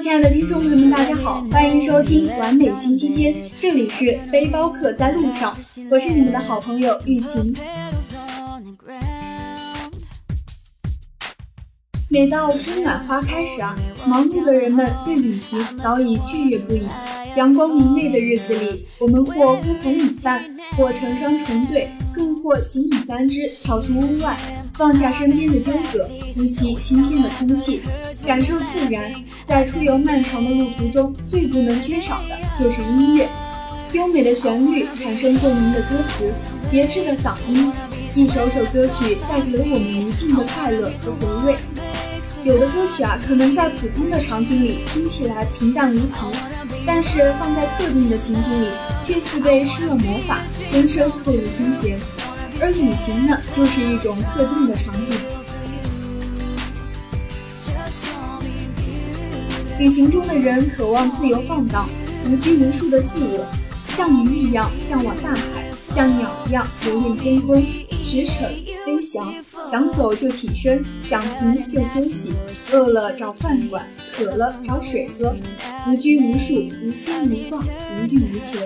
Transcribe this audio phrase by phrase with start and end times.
[0.00, 5.56] 亲爱的听众朋友们，大家好，欢迎收听完美星期天，这里是背包客在路上，
[5.90, 7.52] 我是你们的好朋友玉琴。
[12.10, 16.80] 每到春暖花开时啊，忙碌的人们对旅行早已雀跃不已。
[17.36, 20.42] 阳光明媚的日子里，我们或呼朋引伴，
[20.74, 24.38] 或成双成对，更或形影单只，跑出屋外，
[24.72, 27.82] 放下身边的纠葛，呼吸新鲜的空气，
[28.26, 29.12] 感受自然。
[29.46, 33.28] 在出游漫长的路途中，最不能缺少的就是音乐，
[33.92, 36.32] 优美的旋律，产生共鸣的歌词，
[36.70, 37.70] 别致的嗓音，
[38.14, 41.56] 一首首歌曲带给了我们无尽的快乐和回味。
[42.44, 46.24] 有的歌曲啊，可能在普通的场景里听起来平淡无奇。
[46.86, 48.68] 但是放在特定的情景里，
[49.04, 50.38] 却似被施了魔法，
[50.70, 51.98] 深深刻入心弦。
[52.60, 55.14] 而旅行呢，就是一种特定的场景。
[59.78, 61.88] 旅行中的人渴望自由放荡，
[62.26, 63.46] 无拘无束的自我，
[63.88, 67.62] 像鱼一样向往大海，像鸟一样游遍天空，
[68.02, 68.48] 驰骋
[68.88, 69.34] 飞翔。
[69.70, 72.32] 想走就起身，想停就休息。
[72.72, 75.36] 饿了找饭馆，渴了找水喝。
[75.86, 78.58] 无拘无束，无牵无挂，无欲无求。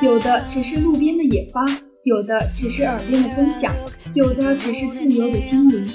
[0.00, 1.64] 有的只是路边的野花，
[2.04, 3.74] 有的只是耳边的风响，
[4.14, 5.90] 有的只是自由的心灵。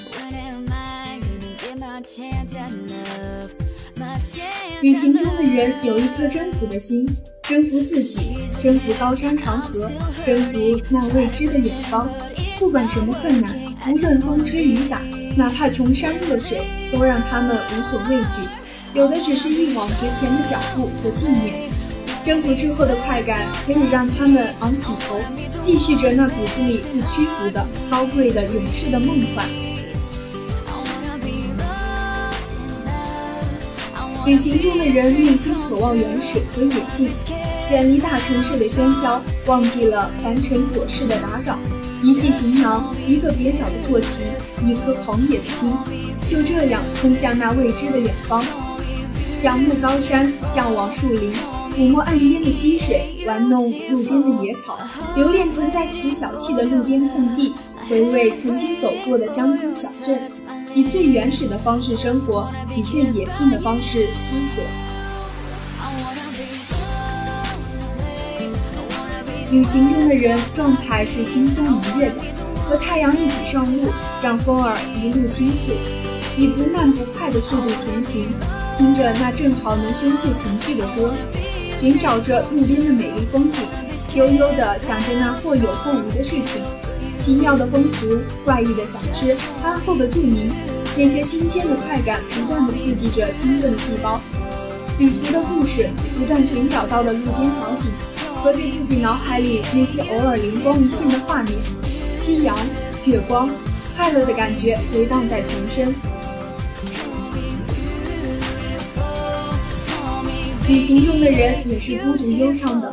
[4.82, 7.08] 旅行中的人有一颗征服的心，
[7.42, 9.90] 征服自己，征服高山长河，
[10.24, 12.08] 征服那未知的远方。
[12.58, 13.54] 不管什么困难，
[13.86, 15.00] 无论风吹雨打，
[15.36, 16.62] 哪怕穷山恶水，
[16.92, 18.48] 都让他们无所畏惧。
[18.94, 21.70] 有的只是一往直前的脚步和信念，
[22.24, 25.20] 征服之后的快感可以让他们昂起头，
[25.62, 29.46] 继续着那骨子里不屈服的高贵的勇士的梦幻。
[34.24, 37.10] 旅行中的人内心渴望原始和野性，
[37.70, 41.56] 远离大城市的喧嚣，忘记了凡尘琐事的打扰，
[42.06, 44.20] 一记行囊，一个蹩脚的坐骑，
[44.64, 45.76] 一颗狂野的心，
[46.28, 48.44] 就这样冲向那未知的远方。
[49.42, 51.32] 仰慕高山，向往树林，
[51.72, 54.78] 抚摸岸边的溪水，玩弄路边的野草，
[55.16, 57.52] 留恋曾在此小憩的路边空地，
[57.88, 60.30] 回味曾经走过的乡村小镇，
[60.76, 64.62] 以最原始的方式生活，以最野性的方式思索。
[69.50, 72.14] 旅行中的人状态是轻松愉悦的，
[72.64, 75.72] 和太阳一起上路，让风儿一路倾诉，
[76.36, 78.26] 以不慢不快的速度前行。
[78.76, 81.14] 听着那正好能宣泄情绪的歌，
[81.80, 83.62] 寻找着路边的美丽风景，
[84.16, 86.60] 悠悠的想着那或有或无的事情，
[87.16, 90.50] 奇妙的风俗，怪异的小吃，憨厚的著名，
[90.96, 94.20] 那些新鲜的快感不断地刺激着兴奋的细胞。
[94.98, 97.90] 旅途的故事，不断寻找到的路边小景，
[98.42, 101.52] 和着自己脑海里那些偶尔灵光一现的画面，
[102.20, 102.56] 夕阳、
[103.04, 103.50] 月光，
[103.96, 105.94] 快乐的感觉回荡在全身。
[110.68, 112.92] 旅行中的人也是孤独忧伤的，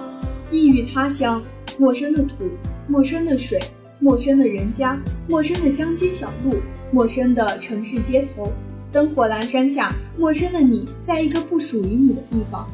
[0.52, 1.42] 异域他乡，
[1.80, 2.50] 陌生的土，
[2.88, 3.60] 陌生的水，
[4.00, 6.62] 陌生的人家，陌生的乡间小路，
[6.92, 8.52] 陌生的城市街头，
[8.92, 12.68] 灯火阑珊下，陌生的你，在一个不属于你的地方，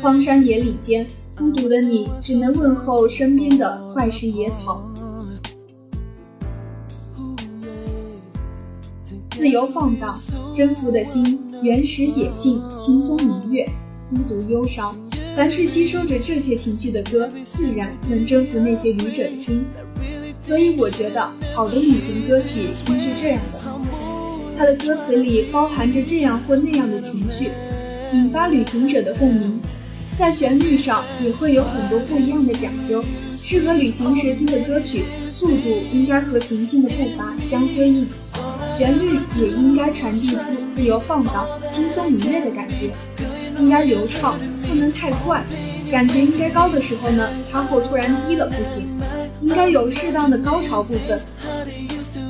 [0.00, 1.06] 荒山野岭间，
[1.38, 4.82] 孤独的你只能问候身边的怪石野草，
[9.30, 10.12] 自由放荡，
[10.56, 13.64] 征服的心，原始野性，轻松愉悦。
[14.10, 14.96] 孤独忧伤，
[15.36, 19.64] 凡是吸收着这些情绪的歌，自然能征服那些旅者的心。
[20.40, 23.60] 所以我觉得，好的旅行歌曲应是这样的：
[24.56, 27.50] 它的歌词里包含着这样或那样的情绪，
[28.12, 29.60] 引发旅行者的共鸣。
[30.18, 33.04] 在旋律上也会有很多不一样的讲究。
[33.40, 35.04] 适合旅行时听的歌曲，
[35.38, 38.04] 速度应该和行进的步伐相呼应，
[38.76, 40.38] 旋律也应该传递出
[40.74, 42.92] 自由放荡、轻松愉悦的感觉。
[43.60, 44.36] 应该流畅，
[44.68, 45.40] 不能太快。
[45.88, 48.88] 感觉应该高的时候呢，擦后突然低了不行。
[49.40, 51.20] 应该有适当的高潮部分。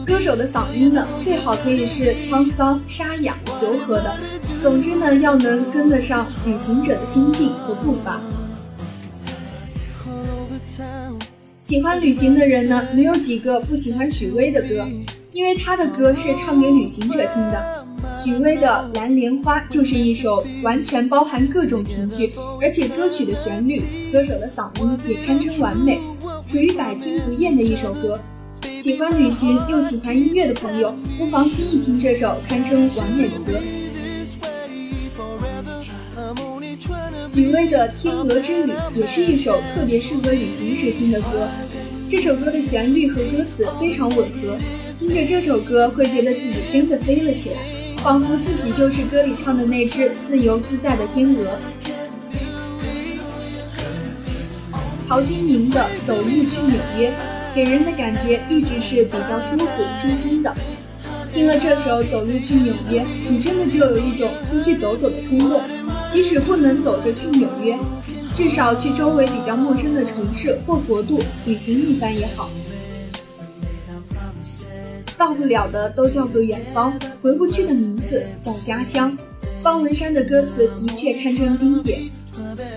[0.07, 4.15] 歌手的嗓音呢，最好可以是沧桑、沙哑、柔和的。
[4.61, 8.21] 总之呢，要能跟得上旅行者的心境和步伐。
[11.63, 14.89] 喜欢旅行的人呢，没有几个不喜欢许巍的歌，
[15.33, 17.87] 因为他的歌是唱给旅行者听的。
[18.21, 23.81] 许巍的《蓝莲花》就是一首完全包含各种情绪，而且歌曲的旋律、
[24.13, 26.01] 歌手的嗓音也堪称完美，
[26.47, 28.19] 属于百听不厌的一首歌。
[28.83, 33.59] 喜欢旅行又喜欢音乐的朋友，不妨听一听这首堪称完美的歌。
[37.31, 41.47] 许巍的《天鹅之旅》也是一首特别适合旅行时听的歌。
[42.09, 44.57] 这首歌的旋律和歌词非常吻合，
[44.99, 47.57] 听着这首歌会觉得自己真的飞了起来，
[47.99, 51.45] 仿佛自己就是歌里唱的那只自由自在的天鹅。
[55.07, 57.11] 陶晶莹的《走路去纽约》，
[57.55, 60.55] 给人的感觉一直是比较舒服舒心的。
[61.35, 65.61] 听了这首《走路去纽约》，你真的就有一种出去走走的冲动，
[66.13, 67.79] 即使不能走着去纽约。
[68.35, 72.49] 至少去周围比较陌生的城市或国度旅行一番也好。
[75.17, 79.17] 到不了的都叫做远方，回不去的名字叫家乡。
[79.61, 82.01] 方文山的歌词的确堪称经典。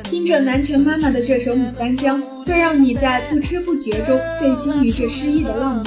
[0.04, 5.84] 听着南拳妈妈的这首《牡丹江》，会让你在不知不觉中醉心于这诗意的浪漫，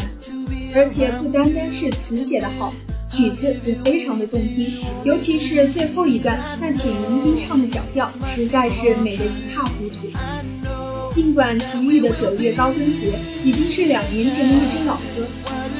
[0.75, 2.73] 而且不单单是词写得好。
[3.09, 4.67] 曲子也非常的动听，
[5.05, 9.95] 尤其是最后一段那浅吟低唱的小调，实在是美得一塌糊涂。
[11.13, 13.07] 尽管齐豫的《九月高跟鞋》
[13.45, 15.25] 已经是两年前的一支老歌，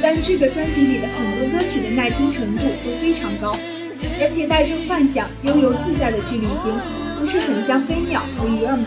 [0.01, 3.57] 但这个专辑里的很多歌曲的耐听程度都非常高，
[4.21, 6.73] 而且带着幻想，悠游自在的去旅行，
[7.19, 8.87] 不是很像飞鸟和鱼儿们。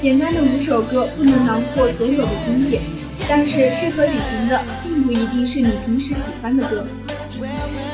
[0.00, 2.80] 简单的五首歌不能囊括所有的经典，
[3.28, 6.86] 但是适合旅行的，并不一定是你平时喜欢的歌。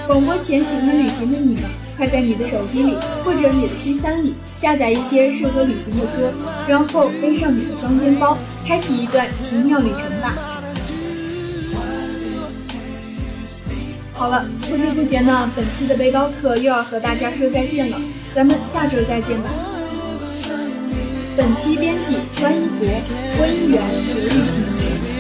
[0.07, 1.63] 广播前喜欢旅行的你们，
[1.97, 6.33] 快在你的手机里或者你的 P3 里下载一些适合旅行的歌，
[6.67, 10.35] 然后背上你的双肩包，开启一段奇妙旅程吧。
[14.13, 17.97] 好了，不知不觉呢，本期的背包客又要和大家说再见了，
[18.35, 19.49] 咱们下周再见吧。
[21.37, 22.87] 本期编辑关一博，
[23.37, 25.20] 播音员刘玉。